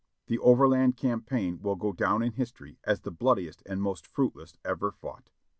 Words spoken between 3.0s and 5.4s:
the bloodiest and most fruitless ever fought.